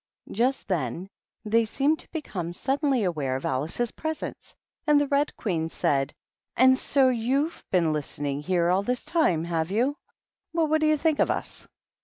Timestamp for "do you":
10.81-10.97